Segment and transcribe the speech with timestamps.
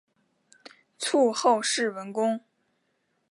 [0.97, 2.41] 卒后谥文恭。